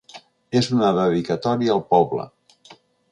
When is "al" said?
1.75-1.83